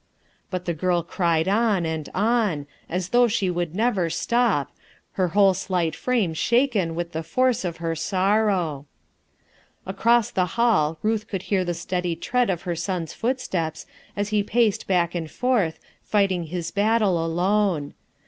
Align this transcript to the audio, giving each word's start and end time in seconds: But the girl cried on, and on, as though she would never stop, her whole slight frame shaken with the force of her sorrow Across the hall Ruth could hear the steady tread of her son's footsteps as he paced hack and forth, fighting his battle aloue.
But 0.49 0.65
the 0.65 0.73
girl 0.73 1.03
cried 1.03 1.47
on, 1.47 1.85
and 1.85 2.09
on, 2.15 2.65
as 2.89 3.09
though 3.09 3.27
she 3.27 3.51
would 3.51 3.75
never 3.75 4.09
stop, 4.09 4.71
her 5.11 5.27
whole 5.27 5.53
slight 5.53 5.95
frame 5.95 6.33
shaken 6.33 6.95
with 6.95 7.11
the 7.11 7.21
force 7.21 7.63
of 7.63 7.77
her 7.77 7.95
sorrow 7.95 8.87
Across 9.85 10.31
the 10.31 10.47
hall 10.57 10.97
Ruth 11.03 11.27
could 11.27 11.43
hear 11.43 11.63
the 11.63 11.75
steady 11.75 12.15
tread 12.15 12.49
of 12.49 12.63
her 12.63 12.75
son's 12.75 13.13
footsteps 13.13 13.85
as 14.17 14.29
he 14.29 14.41
paced 14.41 14.89
hack 14.89 15.13
and 15.13 15.29
forth, 15.29 15.77
fighting 16.01 16.45
his 16.45 16.71
battle 16.71 17.23
aloue. 17.23 17.93